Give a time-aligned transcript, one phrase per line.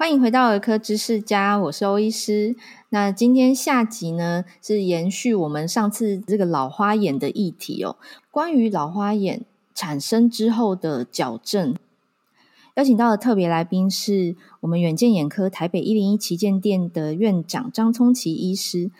[0.00, 2.56] 欢迎回到儿科知识家，我是欧医师。
[2.88, 7.96] 那今天下集呢，是延续我们上次这个老花眼的议题哦。
[8.30, 9.44] 关于老花眼
[9.74, 11.76] 产生之后的矫正，
[12.76, 18.90] 邀请到的特别来宾是我们远见眼科台北一零一旗舰店的院长张聪奇医师。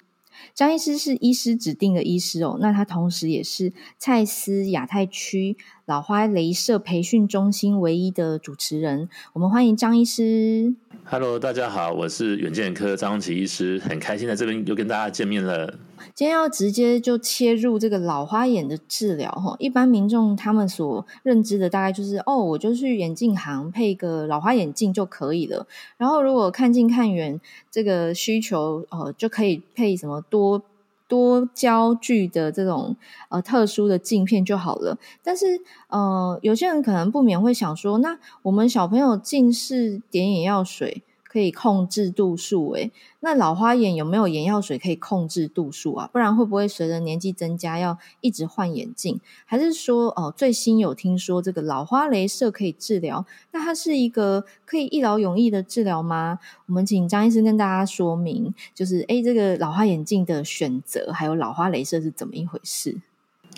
[0.54, 9.08] 张医师是医师指定的医师哦，那他同时也是蔡司亚太区老花镭射培训中心唯一的主持人。
[9.32, 10.75] 我们欢迎张医师。
[11.04, 15.79] Hello，大家好，我是远见科张聪奇医师，很开心在这边又跟大家见面了。
[16.14, 25.67] 今天要直接就切入这个老花眼的治疗哈，一般民众他们所认知的大概就是哦，我就去眼镜行配个老花眼镜就可以了。
[25.96, 30.63] 然后如果看近看远这个需求呃，就可以配什么多
[31.08, 32.97] 多焦距的这种
[33.28, 34.97] 呃特殊的镜片就好了。
[35.25, 46.11] 但是呃，有些人可能不免会想说，那我们小朋友近视点眼药水，可以控制度数诶，那老花眼有没有眼药水可以控制度数啊？
[46.12, 49.20] 不然会不会随着年纪增加要一直换眼镜？
[49.47, 53.25] 还是说哦，最新有听说这个老花镭射可以治疗？
[53.53, 56.41] 那它是一个可以一劳永逸的治疗吗？
[56.67, 62.97] 我们请张医生跟大家说明，就是诶，这个老花眼镜的选择还有老花镭射是怎么一回事？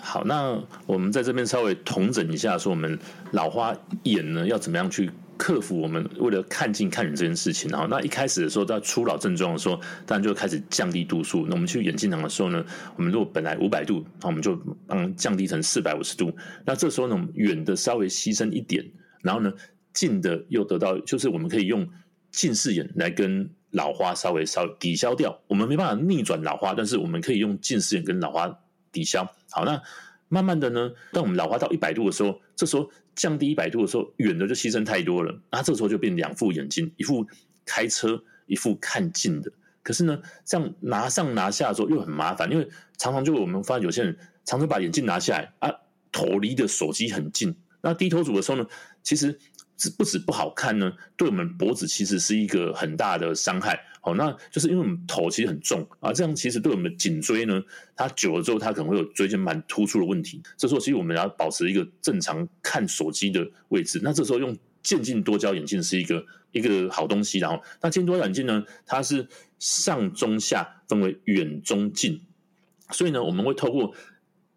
[0.01, 2.99] 好，那我们在这边稍微统整一下，说我们
[3.31, 11.45] 老花眼呢要怎么样去克服我们为了看近看远这件事情，然后那一开始的时候，在初老症状的时候，当然就开始降低度数。
[11.47, 12.63] 那我们去眼镜行的时候呢，
[12.95, 14.55] 我们如果本来五百度，那我们就
[14.87, 16.31] 帮降低成四百五十度。
[16.65, 18.85] 那这时候呢，远的稍微牺牲一点，
[19.21, 19.51] 然后呢，
[19.93, 21.87] 近的又得到，就是我们可以用
[22.31, 25.39] 近视眼来跟老花稍微稍微抵消掉。
[25.47, 28.59] 我们没办法逆转老花，但是我们可以用近视眼跟老花
[28.91, 29.23] 抵消。
[29.49, 29.81] 好，那。
[30.33, 37.23] 慢慢的呢，当我们老花到一百度的时候，这时候降低一百度的时候，远的就牺牲太多了，那这时候就变两副眼镜，一副
[37.63, 39.51] 开车，一副看近的。
[39.83, 42.67] 可是呢，这样拿上拿下的时候又很麻烦，因为
[42.97, 45.71] 常常就我们发现有些人常常把眼镜拿下来啊，
[46.11, 48.65] 头离的手机很近，那低头族的时候呢，
[49.03, 49.39] 其实。
[49.97, 53.77] 不止不好看呢，对我们脖子其实是一个很大的伤害。
[54.05, 57.63] 好，那就是因为我们头其实很重啊，这样其实对我们的颈椎呢，
[57.95, 60.43] 它久了之后，它可能会有椎间盘突出的问题。
[60.57, 64.01] 这时候其实我们要保持一个正常看手机的位置。
[64.03, 67.39] 那这时候用渐进多焦眼镜是一个一个好东西。
[67.39, 69.25] 然后，那渐进多焦眼镜呢，它是
[69.57, 72.19] 上中下分为远中近，
[72.91, 73.95] 所以呢，我们会透过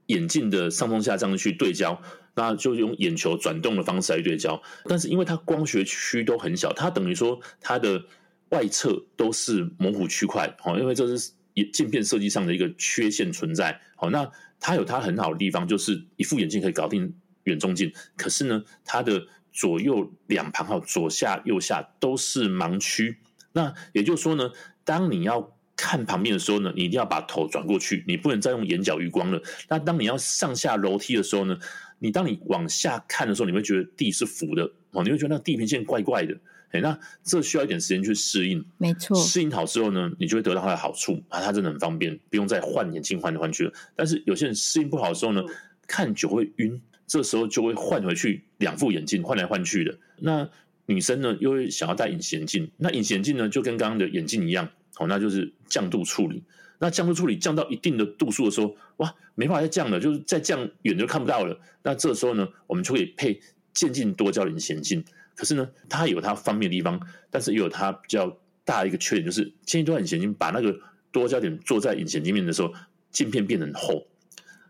[0.06, 2.02] 眼镜的上中下这样去对焦。
[2.38, 8.04] 那就用眼球转动的方式来对焦，但是因为它光学区都很小，它等于说它的
[8.50, 11.32] 外侧都是模糊区块，哦，因为这是
[11.72, 13.80] 镜片设计上的一个缺陷存在。
[13.96, 14.30] 好，那
[14.60, 17.14] 它有它很好的地方，就是一副眼镜可以搞定
[17.44, 23.18] 远中近，可是呢，它的左右两旁还有左下右下都是盲区。
[23.52, 24.50] 那也就是说呢，
[24.84, 29.40] 当你要看旁边的时候呢，你一定要把头转过去，你不能再用眼角余光了。
[29.68, 31.58] 那当你要上下楼梯的时候呢，
[31.98, 36.38] 你当你往下看的时候，你会觉得地是浮的哦，你会觉得那地平线怪怪的，
[36.72, 38.65] 哎，那这需要一点时间去适应。
[38.78, 43.72] 没错，适应好之后呢，你就会得到它的好处啊，它真的很方便，不用再换眼镜换来换去了。
[43.94, 45.43] 但是有些人适应不好的时候呢，
[45.87, 49.97] 看久会晕，这时候就会换回去两副眼镜换来换去的。
[50.19, 50.49] 那
[50.87, 54.69] 女生呢，又会想要戴隐形眼镜，那隐形眼镜呢，就跟刚刚的眼镜一样，
[54.99, 56.43] 哦，那就是降度处理。
[56.78, 61.59] 那降度处理降到一定的度数的时候，哇，没办法再降了，就是再降远就看不到了。
[61.82, 63.41] 那这时候呢，我们就可以配
[63.72, 65.03] 渐进多焦隐形眼镜。
[65.36, 70.76] 可是呢，它有它方便的地方，但是也有它比较大的一个缺点，就是渐进多眼隐形镜把那个
[71.12, 72.72] 多焦点做在隐形镜面的时候，
[73.12, 74.06] 镜片变得很厚，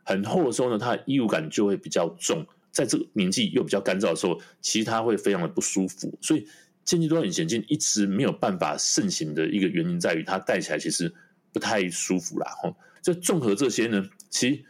[0.03, 2.47] 很厚的时候呢，它的异物感就会比较重。
[2.71, 6.19] 在这个年纪又比较干燥的时候，其实它会非常的不舒服。
[6.21, 6.47] 所以
[6.85, 11.15] 渐进多眼隐形镜一直没有办法盛行的一个原因在于，它戴起来其实。
[11.53, 12.77] 不太舒服啦，吼！
[13.01, 14.63] 这综合这些呢，其实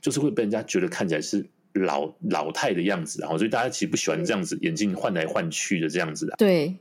[0.00, 6.34] 就是会被人家觉得看起来是老老态的样子，然后所以大家其实不喜欢这样子眼镜换来换去的这样子的。
[6.38, 6.76] 对，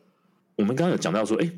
[0.55, 1.51] 我们刚刚有讲到说，哎，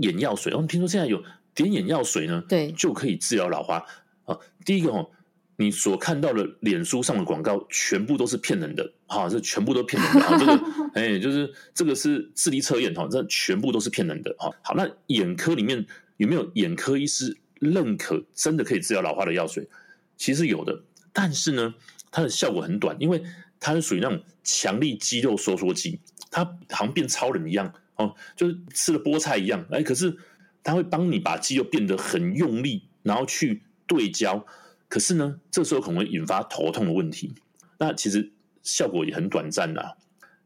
[0.00, 1.22] 眼药水，我们听说现在有
[1.54, 3.84] 点眼药水呢，对，就可以治疗老花
[4.24, 4.36] 啊。
[4.64, 5.10] 第一个哦，
[5.56, 10.38] 你所看到的脸书上的广告全部都是骗人的，哈，这全部都骗人的啊。
[10.38, 14.50] 这个， 哎，就是这个是智力测验，哈，这全部都是骗人的，哈。
[14.62, 15.86] 好，那眼科里面。
[16.18, 19.68] 有没有眼科医师认可真的可以治疗老花的药水？
[20.16, 20.82] 其实有的，
[21.12, 21.72] 但是呢，
[22.10, 23.22] 它的效果很短，因为
[23.60, 26.00] 它是属于那种强力肌肉收缩剂，
[26.30, 29.64] 它好像变超人一样哦，就是吃了菠菜一样。
[29.70, 30.16] 哎，可是
[30.62, 34.44] 它会帮你把肌肉变得很用力，然后去对焦。
[34.88, 37.34] 可是呢，这时候可能会引发头痛的问题。
[37.78, 38.32] 那其实
[38.62, 39.82] 效果也很短暂呐。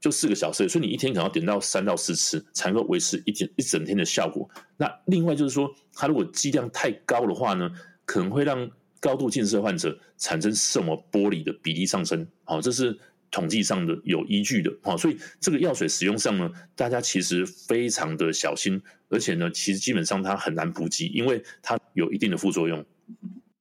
[0.00, 4.50] 就四个小时，所以你一天可能要点到三到四次，才能够维持一天一整天的效果。
[4.76, 7.70] 那另外就是说，它如果剂量太高的话呢，
[8.05, 8.69] 可能会让
[9.02, 12.25] 高度近视患者产生视网膜剥离的比例上升。
[12.44, 12.96] 好，这是
[13.32, 14.72] 统计上的有依据的。
[14.81, 22.87] 好，所以这个药水使用上呢，大家其实非常的小心，而且呢，其实基本上它很难普及，因为它有一定的副作用。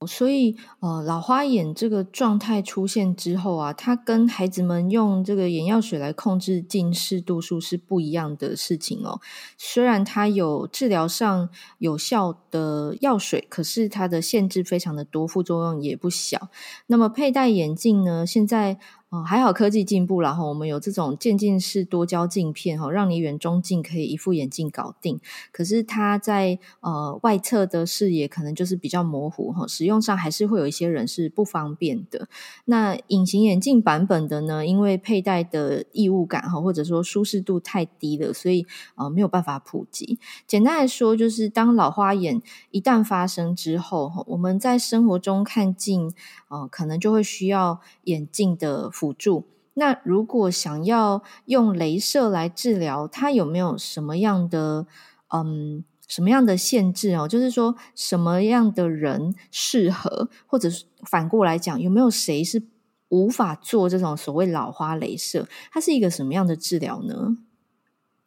[0.07, 9.19] 所以，呃，老花眼这个状态出现之后啊，它跟孩子们用这个眼药水来控制近视度数是不一样的事情哦。
[9.57, 16.49] 虽然它有治疗上有效的药水，可是它的限制非常的多，副作用也不小。
[16.87, 18.25] 那么佩戴眼镜呢？
[18.25, 18.79] 现在。
[19.11, 25.19] 哦，还好科技进步了，哈我们有这种渐进式多焦镜片，哈，让你远中近可以一副眼镜搞定。
[25.51, 32.29] 可是它在呃外侧的视野可能就是比较模糊，哈，使用上还是会有一些人是不方便的。
[32.63, 38.65] 那隐形眼镜版本的呢，因为佩戴的异物感哈，或者说舒适度太低了，所以
[38.95, 40.19] 呃没有办法普及。
[40.47, 46.13] 简单来说，就是当老花眼一旦发生之后，哈，我们在生活中看近，
[46.47, 48.89] 呃，可能就会需要眼镜的。
[49.01, 49.47] 辅助。
[49.73, 54.85] 那如果想要用镭射来治疗，它有没有什么样的
[55.29, 57.27] 嗯什么样的限制哦？
[57.27, 60.69] 就是说什么样的人适合，或者
[61.03, 62.61] 反过来讲，有没有谁是
[63.09, 65.47] 无法做这种所谓老花镭射？
[65.71, 67.37] 它是一个什么样的治疗呢？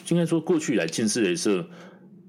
[0.09, 1.69] 应该说，过去来近视镭射，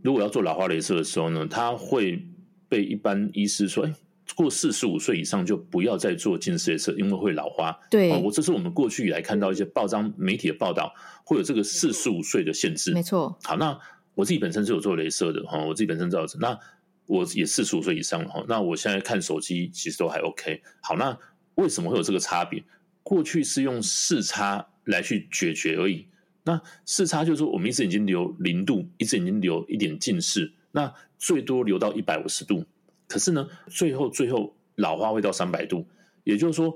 [0.04, 2.28] 如果要做老花镭射的时候呢，它会
[2.70, 3.90] 被一般医师说，
[4.34, 7.78] 过四十五岁以上就不要再做近视镭射，因为会老花。
[7.92, 10.94] 对，我、哦、这是我们过去以来看到一些报章媒体的报道，
[11.24, 12.92] 会有这个四十五岁的限制。
[12.94, 13.38] 没错。
[13.44, 13.78] 好，那
[14.16, 16.58] 我自己本身是有做镭射的哈，我自己本身造成，那
[17.06, 20.62] 我也四十五岁以上了哈，那我现在看手机其实都还 OK。
[20.82, 21.16] 好，那
[21.56, 22.64] 为什么会有这个差别？
[23.04, 26.08] 过去是用视差来去解决而已。
[26.44, 32.66] 那视差就是说，我们一只眼睛留零度，一只眼睛留一点近视，那最多留到一百五十度。
[33.08, 35.88] 可是呢，最后最后老花会到三百度，
[36.24, 36.76] 也就是说，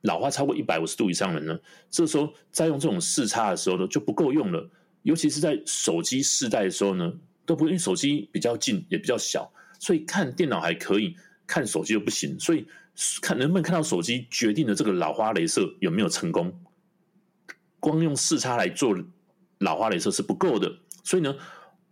[0.00, 1.60] 老花超过一百五十度以上的人呢，
[1.90, 4.70] 这时候再用这种视差的时候呢，就不够用了。
[5.02, 7.12] 尤其是在手机试戴的时候呢，
[7.46, 11.16] 都不因为手机比较近也比较小，所以看电脑还可以，
[11.46, 12.38] 看手机又不行。
[12.40, 12.66] 所以
[13.22, 16.60] 看能不能看到手机，决定了这个老花镭射有没有成功。
[17.78, 18.96] 光用视差来做
[19.58, 20.78] 老花镭射是不够的。
[21.04, 21.34] 所以呢，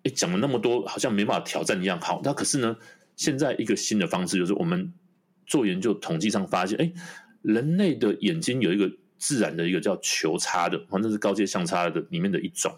[0.03, 2.01] 诶，讲了那么多，好像没办法挑战一样。
[2.01, 2.77] 好，那可是呢？
[3.17, 4.93] 现在一个新的方式就是，我们
[5.47, 6.93] 做研究统计上发现，哎，
[7.41, 12.77] 人类的眼睛有一个自然的一个叫球差的，反正是高阶相差的里面的一种。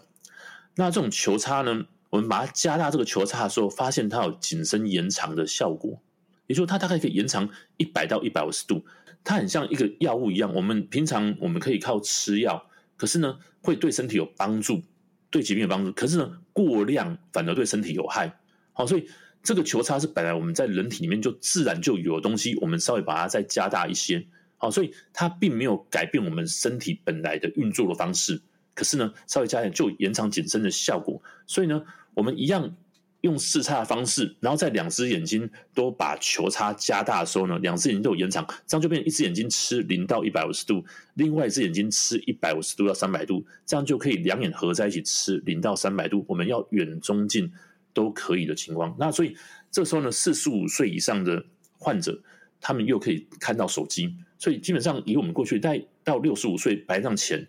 [0.75, 6.01] 那这种球差呢，我们把它加大这个球差的时候，发现它有景深延长的效果，
[6.47, 8.85] 也就是它大概可以延长一百到一百五十度。
[9.25, 14.81] 它很像一个药物一样，我们平常我们可以靠吃药，可是呢，会对身体有帮助，
[15.29, 18.39] 对疾病有帮助，可是呢，过量反而对身体有害。
[18.71, 19.05] 好，所以。
[19.41, 24.23] 这个球差是本来我们在人体里面就自然就有的东西，我们稍微把它再加大一些，
[24.57, 28.41] 好，所以它并没有改变我们身体本来的运作的方式。
[28.75, 31.21] 可是呢，稍微加点就延长景深的效果。
[31.47, 31.81] 所以呢，
[32.13, 32.75] 我们一样
[33.21, 40.83] 用视差的方式，然后在两只眼睛都把球差加大的时候呢，两只眼睛都有延长，这样就变成一只眼睛吃零到一百五十度，
[41.15, 46.25] 另外一只眼睛吃一百五十度到三百度，这样就可以两眼合在一起吃零到三百度。
[46.27, 47.51] 我们要远中近。
[47.93, 49.35] 都可以的情况，那所以
[49.71, 51.43] 这时候呢，四十五岁以上的
[51.77, 52.21] 患者，
[52.61, 57.45] 他们又可以看到手机，所以基本上以我们过去带到六十五岁白内障前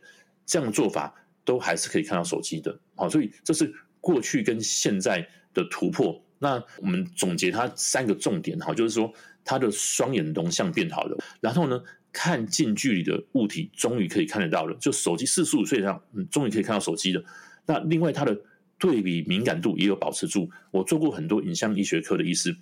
[0.47, 2.77] 这样的做法，都还是可以看到手机的。
[2.97, 6.21] 好，所以这是过去跟现在的突破。
[6.39, 9.13] 那我们总结它三个重点，哈，就是说
[9.45, 11.81] 他的双眼容像变好了，然后呢，
[12.13, 17.23] 看近距离的物体终于可以看得到了，就手机四十五岁以上，嗯，终于可以看到手机了。
[17.67, 18.37] 那另外他的。
[18.81, 20.51] 对比敏感度也有保持住。
[20.73, 22.57] 我做过很多影像医学科的医师，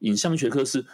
[0.00, 0.84] 影像学科是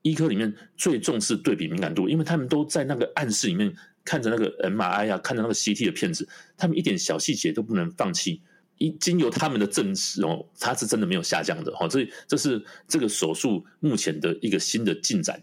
[0.00, 8.40] 医科里面最重视对比敏感度，因为他们都在那个暗室里面看着那个 MRI 啊，看着那个 CT 的片子，他们一点小细节都不能放弃。
[8.78, 11.88] 一经由他们的证实哦，它是真的没有下降的哦。
[11.88, 15.42] 所以这是这个手术目前的一个新的进展。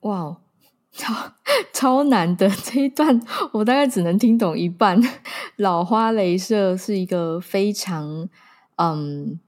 [0.00, 0.40] 哇！
[0.94, 1.14] 超
[1.72, 3.20] 超难的这一段，
[3.52, 5.00] 我大概只能听懂一半。
[5.56, 8.28] 老花镭射是一个非常
[8.76, 9.38] 嗯。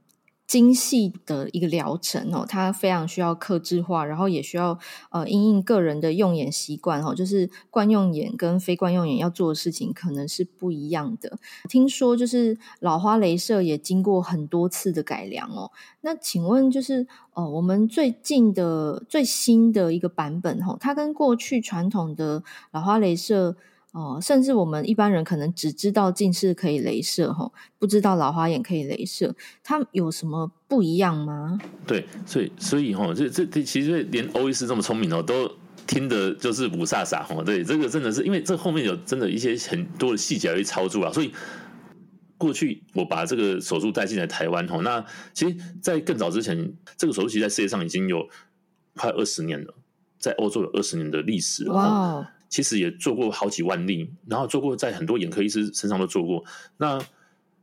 [0.47, 4.79] 精细的一个疗程哦，它非常需要克制化，然后也需要
[5.11, 11.39] 呃因应个人的用眼习惯哦，就是惯用眼跟非惯用眼要做的事情可能是不一样的。
[11.69, 15.73] 听说就是老花镭射也经过很多次的改良哦。
[16.03, 23.57] 那请问就是呃我们最近的最新的一个版本哦，它跟过去传统的老花镭射
[23.97, 29.35] 哦，甚至我们一般人可能只知道近视可以镭射，哈，不知道老花眼可以镭射，
[29.65, 31.59] 它有什么不一样吗？
[31.87, 35.51] 对，所以所以哈，这这这其实连欧医师这么聪明哦，都
[35.87, 37.43] 听得就是五煞煞哈。
[37.43, 41.33] 对，这个真的是因为这后面有真的一些很多的细节要去操作啊，所以
[42.37, 48.29] 过去我把这个手术带进来台湾哈，那其实，在更早之前，这个手术其实在世界上已经有
[48.95, 49.75] 快二十年了，
[50.19, 51.73] 在欧洲有二十年的历史了。
[51.73, 52.25] 哇、wow。
[52.57, 56.43] 其实也做过好几万例，然后做过在很多眼科医师身上都做过。
[56.79, 56.99] 那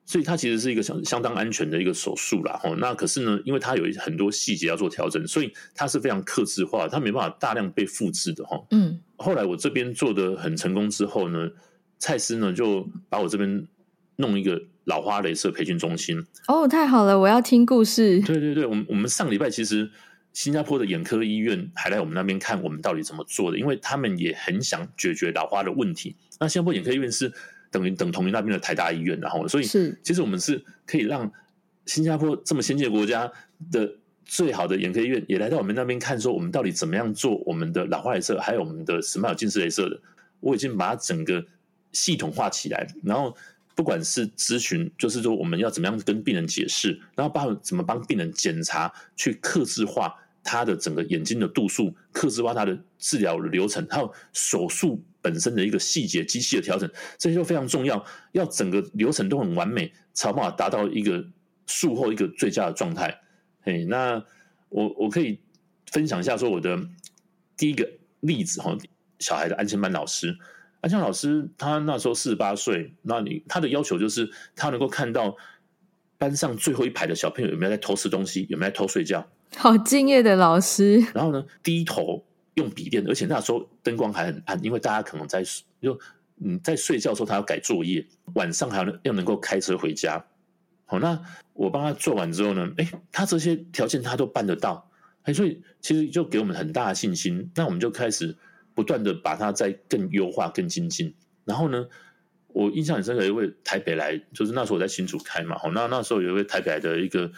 [0.06, 2.60] 所以它其实是一个相相当安全的一个手术啦。
[2.62, 8.44] 吼，那可是呢，因为它有很多细节要做调整，所以它是非常克制化，它没办法大量被复制的。
[8.46, 9.00] 哈，嗯。
[9.16, 11.50] 后来我这边做的很成功之后呢，
[11.98, 13.68] 蔡司呢就把我这边
[14.18, 16.24] 弄一个老花镭射培训中心。
[16.48, 18.20] 哦，太好了，我要听故事。
[18.20, 19.90] 对对对，我们我们上礼拜其实。
[20.34, 26.16] 新加坡的眼科医院还来我们那边看我们到底怎么做的，因为他们也很想解决老花的问题。
[26.40, 27.32] 那新加坡眼科医院是
[27.70, 31.32] 等于等同于那边的台大医院，然后所以是其实我们是可以让
[31.86, 33.32] 新加坡这么先进的国家
[33.72, 40.00] 的最好的眼科医院也来到我们那边看，说我们到底怎么样做我们的老花镭射，还有我们的 SMILE 近视镭射的。
[40.40, 41.46] 我已经把它整个
[41.92, 43.36] 系统化起来，然后
[43.76, 50.14] 不管是咨询，就是说我们要怎么样跟病人解释，然后帮怎么帮病人检查，去克制化。
[50.44, 58.06] 他的整个眼睛的度数，克制化他的治疗流程，还有手术本身的一个细节、机器的调整，这些都非常重要。
[58.34, 61.26] 要整个流程都很完美，才有办法达到一个
[61.66, 63.22] 术后一个最佳的状态。
[63.62, 64.24] 嘿，那
[64.68, 65.40] 我我可以
[65.92, 66.78] 分享一下说我的
[67.56, 68.78] 第一个例子哈，
[69.20, 70.38] 小孩的安亲班老师，
[70.82, 75.38] 安亲老师他那时候四十八岁，那你他的要求就是他能够看到
[76.18, 79.26] 班上最后一排的小朋友有没有在偷吃东西，有没有在偷睡觉。
[79.58, 81.00] 好敬业的老师。
[81.14, 82.24] 然后呢，低头
[82.56, 85.44] 用笔电，而且那时候灯光还很暗，因为大家可能在
[85.82, 86.00] 就
[86.44, 90.24] 嗯在睡觉的时候，他要改作业，晚上还要要能够开车回家。
[90.86, 91.20] 好，那
[91.54, 94.90] 我帮他做完之后呢，哎，他这些条件他都办得到，
[95.24, 97.52] 哎，所以其实就给我们很大的信心。
[97.56, 98.36] 那我们就开始
[98.74, 101.16] 不断的把它再更优化、更精进。
[101.46, 101.88] 然后呢，
[102.48, 107.32] 我印象很深刻，一位台北来，就是那时候我在新竹开嘛，好，那那时候有一位台北来的一个。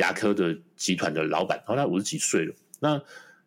[0.00, 3.00] 牙科的集团的老板，然后他五十几岁了，那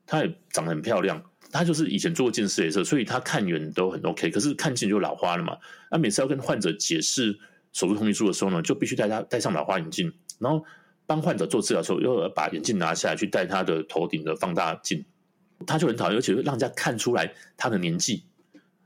[0.05, 5.57] 他也长得很漂亮，他就是以前做过近视雷射，所以他看远都很 OK，可是看近就老花了嘛。
[5.89, 7.33] 那每次要跟患者解释
[7.72, 10.63] 手术同意书的时候呢，就必须带他戴上老花眼镜，然后
[11.05, 15.03] 帮患者做治疗的时候，又要把眼镜拿下来去戴他的头顶的放大镜，
[15.65, 18.24] 他就很讨厌，而且会让人家看出来他的年纪。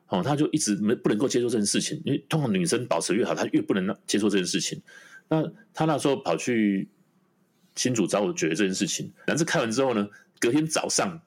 [0.10, 4.82] 哦，他就一直没不能够接受这件事情，因为通常女生保持越好，她越不能接受这件事情。
[5.28, 5.44] 那
[5.74, 6.90] 他那时候跑去。
[7.78, 10.06] 新主找我解决这件事情，但是看完之后呢，
[10.40, 11.22] 隔天早上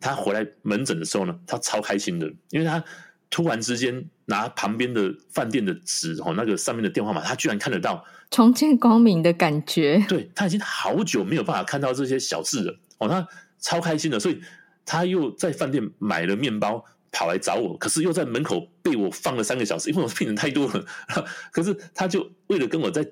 [0.00, 2.82] 他回来门诊的时候呢，他超开心的，因为他
[3.30, 10.04] 突然之间拿旁边的饭店的纸哦，那个上面的电话码，他居然看得到，重见光明的感觉。
[10.08, 13.26] 对，他已经好久没有办法看到这些小字了哦，他
[13.60, 14.40] 超开心的，所以
[14.84, 20.84] 他又在饭店买了面包跑来找我，可是又在门口被我放了三个小时，因为我病人太多了，
[21.52, 23.06] 可是他就为了跟我在。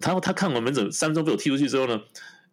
[0.00, 2.00] 然后他看完门诊三分钟被我踢出去之后呢，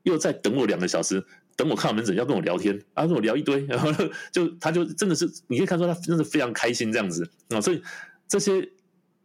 [0.03, 1.23] 又再等我两个小时，
[1.55, 3.91] 等我看完门诊要跟我聊天，啊，跟我聊一堆， 然后
[4.31, 7.81] 就他就真的是你可以看出他真的非常开心这样子啊，所以
[8.27, 8.67] 这些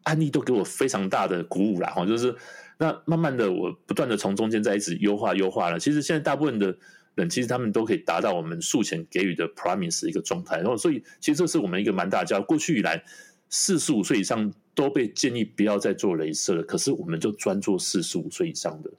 [0.03, 2.35] 案例都给我非常大的鼓舞啦哈，就是
[2.79, 6.77] 那慢慢的我不断的从中间在一直优化优化了，其实现在大部分的
[7.15, 13.03] 人其实他们都可以达到我们术前给予的 promise 一个状态，然后所以其实这是我们一个蛮大的教，过去以来
[13.49, 14.53] 四十五岁以上。
[14.81, 18.91] 都被建议不要再做雷射了，可是我们就专做四十五岁以上的。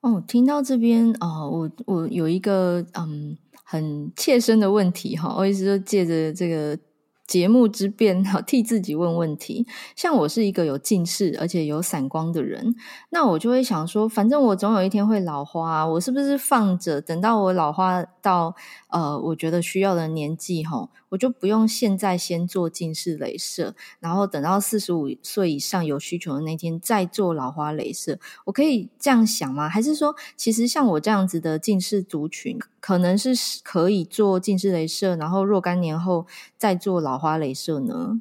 [0.00, 6.78] 哦，听到这边啊、我我有一个嗯很切身的问题哈，我一直就借着这个。
[7.24, 9.66] 节目之便，好 替自己问问题。
[9.96, 12.74] 像我是一个有近视而且有散光的人，
[13.10, 18.54] 那我就会想说，反正我总有一天会老花，我是不是放着，等到我老花到
[18.88, 29.68] 呃，我觉得需要的年纪，哈，我就不用现在先做近视雷射，然后等到四十五岁以上有需求的那天再做老花雷射，我可以这样想吗？
[29.68, 36.26] 还是说，其实像我这样子的近视族群，可能是可以做近视雷射，然后若干年后
[36.56, 38.18] 再做老花雷射呢？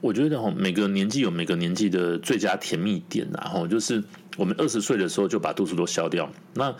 [0.00, 4.02] 我觉得哈，每个年纪有每个年纪的最佳甜蜜点，然后就是
[4.36, 6.28] 我们二十岁的时候就把度数都消掉。
[6.54, 6.74] 那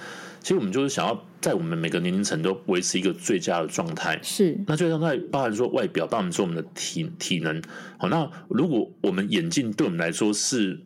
[0.45, 4.21] 其实我们就是想要在我们每个年龄层都维持一个最佳的状态。
[4.23, 7.61] 是，那最佳状态包含说外表，包含说我们的体体能。
[7.99, 10.85] 好，那如果我们眼镜对我们来说是。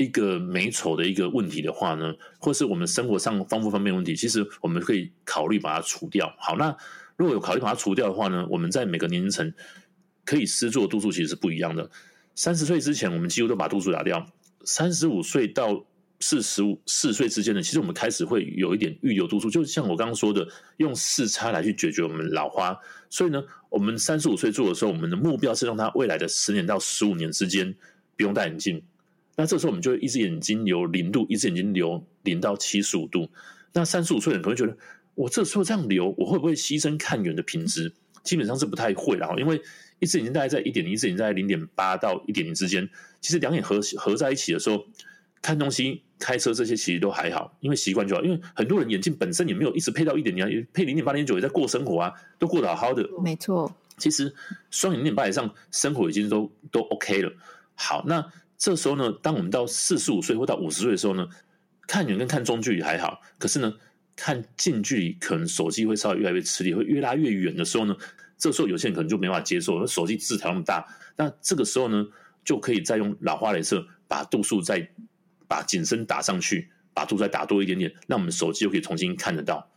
[0.00, 6.32] 一个美丑的一个问题的话呢，或是我们生活上方不方便问题，其实我们可以考虑把它除掉。
[6.38, 6.72] 好，那
[7.16, 9.52] 如果有考虑把它除掉的话呢，我们在每个年龄层
[10.24, 11.90] 可以施作度数其实是不一样的。
[12.36, 14.20] 三十岁之前，我们几乎都把度数打掉；
[14.64, 15.84] 三十五岁到
[16.20, 20.46] 四十五四岁之间呢，其实我们开始会有一点预留度数，就像我刚刚说的，
[20.78, 22.76] 用视差来去解决我们老花。
[23.08, 27.72] 所以呢，我们三十五岁做的时候，我们的目标是让他未来的十年到十五年之间
[28.16, 28.82] 不用戴眼镜。
[29.36, 33.28] 那这时候我们就一只眼睛留零度，一只眼睛留零到七十五度。
[33.72, 34.76] 那三十五岁的人可能觉得，
[35.14, 37.92] 我这时候这样留，我会不会牺牲看远的品质？
[38.24, 39.62] 基本上是不太会的，因为
[40.00, 42.88] 一只眼睛大概在一点零，一只眼睛在零点八到一点零之间。
[43.20, 44.84] 其实两眼合合在一起的时候，
[45.40, 46.02] 看东西。
[46.18, 48.22] 开车这些其实都还好，因为习惯就好。
[48.22, 53.08] 因为很多人眼镜本身也没有一直配到一点零啊，配零点八、零点九也在过生活啊，都过得好好的。
[53.22, 54.34] 没错，其实
[54.70, 57.32] 双眼零点八以上，生活已经都都 OK 了。
[57.74, 58.24] 好，那
[58.56, 61.26] 这时候呢，当我们到四十五岁或到五十岁的时候呢，
[61.86, 63.72] 看远跟看中距离还好，可是呢，
[64.16, 67.96] 看近距离可能手机会稍微越来越吃力，会越拉越远的时候呢，
[68.36, 70.84] 这时候有些人可能就没办法接受，手机字条那么大。
[71.16, 72.04] 那这个时候呢，
[72.44, 74.90] 就可以再用老花雷射把度数再。
[75.48, 79.68] 把景深打上去，把度再打多一点点，那我们手机就可以重新看得到。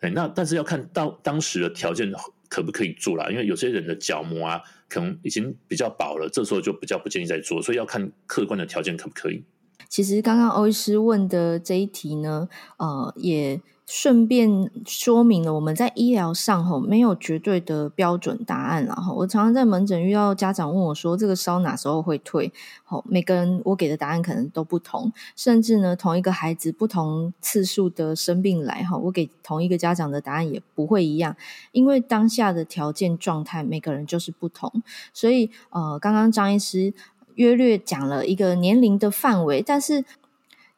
[0.00, 2.10] 哎，那但是要看到当时的条件
[2.48, 9.44] 可不可以做啦，因为有些人的角膜啊，可能已经比较薄了，这时候就比较不建议再做，所以要看客观的条件可不可以。
[9.88, 12.48] 其实刚刚欧医师问的这一题呢，
[12.78, 13.60] 呃，也。
[13.86, 18.96] 顺便说明了，我们在医疗上吼没有绝对的标准答案啦。
[19.14, 22.50] 我常常在门诊遇到家长问我说：“这个烧哪时候会退？”
[22.82, 31.36] 吼，每个人我给的答案可能都不同，甚至呢，同一个孩子不同次数的生病来哈，我给同一个家长的答案也不会一样，
[31.72, 34.82] 因为当下的条件状态每个人就是不同。
[35.12, 36.94] 所以呃，刚刚张医师
[37.34, 40.06] 约略讲了一个年龄的范围，但是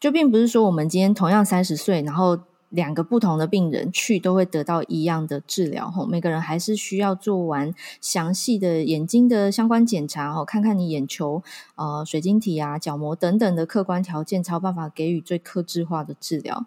[0.00, 2.40] 就并不是说我们今天同样三十岁，然后。
[2.70, 11.42] 两个不同的病人去都会得到一样的治疗，吼，每个人还是需要做完详细的眼睛的相关检查，吼，看看你眼球、
[11.76, 16.67] 呃水晶体啊、角膜等等的客观条件，才有办法给予最克制化的治疗。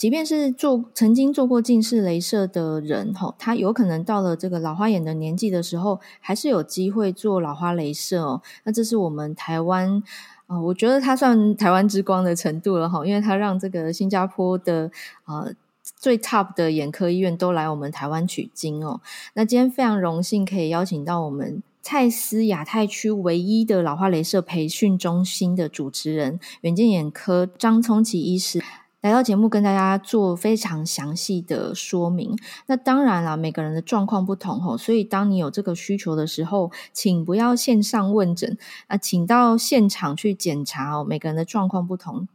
[0.00, 8.40] 即便是做曾经做过近视雷射的人，吼，他有可能到了这个老花眼的年纪的时候，还是有机会做老花雷射哦。
[8.64, 10.02] 那这是我们台湾。
[10.46, 14.90] 哦，我觉得他算台湾之光的程度了哈，因为他让这个新加坡的
[15.26, 15.52] 呃
[15.98, 19.02] 最 top 的眼科医院都来我们台湾取经哦。
[19.34, 28.62] 那今天非常荣幸可以邀请到我们蔡司亚太区唯一的老花雷射培训中心的主持人远见眼科张聪奇医师。
[29.02, 32.36] 来到节目跟大家做非常详细的说明。
[32.66, 38.58] 那当然了，每个人的状况不同吼，所以当你有这个需求的时候，请不要线上问诊
[38.88, 41.02] 啊，请到现场去检查哦。
[41.02, 42.28] 每个人的状况不同。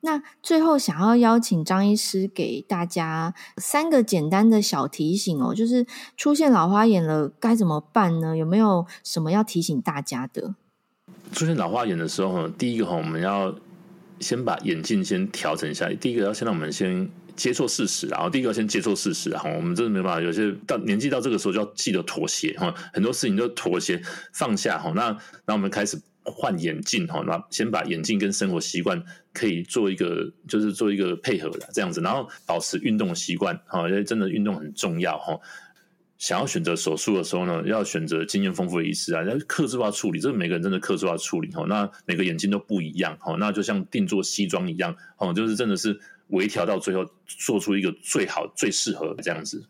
[0.00, 5.86] 那最后想要邀请张医师给大家三个简单的小提醒哦，就是
[6.18, 8.36] 出现老花眼了该怎么办呢？
[8.36, 10.54] 有没有什么要提醒大家的？
[11.32, 13.54] 出现老花眼的时候，第一个哈，我们要。
[14.20, 15.88] 先把眼镜先调整一下。
[16.00, 20.20] 第一个要先让我们先接受事实，然后第一个要先接受事实，然后我们真的没办法。
[20.20, 24.00] 有些到年纪到这个时候就要记得妥协哈，很多事情都妥协
[24.32, 24.92] 放下哈。
[24.94, 29.02] 那那我们开始换眼镜哈，那先把眼镜跟生活习惯
[29.32, 35.38] 可以做一个，就是做一个配合的这样子，然后保持运动习惯哈，因为真的运动很重要哈。
[36.18, 41.64] 想要选择手术的时候呢，要选择经验丰富的医师啊，要克制化处理，这个每个人真的克制化处理哦。
[41.68, 49.64] 那每个眼睛都不一样哦，那就像定做西装一样哦，就是真的是微调到最后，做出一个最好、最适合这样子。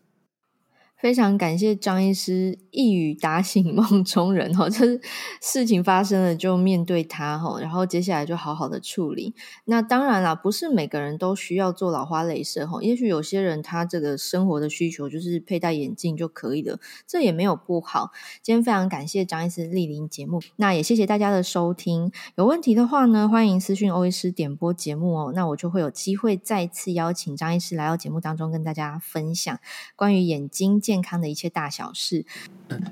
[0.99, 4.99] 非常感谢张医师一语打醒梦中人哈，就是
[5.41, 9.33] 事情发生了就面对它哈，然后接下来就好好的处理。
[9.63, 18.11] 那当然啦，不是每个人都需要做老花镭射哈，也许有些人他这个生活的需求就是佩戴眼镜就可以了，这也没有不好。
[18.43, 22.11] 今天非常感谢张医师莅临节目，那也谢谢大家的收听。
[22.35, 29.57] 有问题的话呢，欢迎私讯欧医师点播节目哦，那我就会有机会再次邀请张医师来到节目当中跟大家分享
[29.95, 32.25] 关于眼睛健康的一切大小事，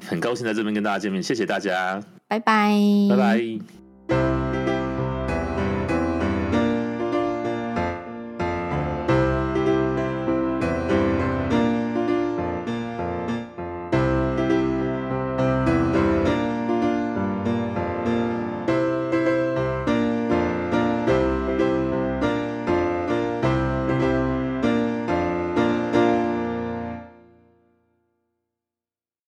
[0.08, 2.78] 很高兴在这边跟大家见面，谢谢大家，拜拜，
[3.10, 3.87] 拜拜。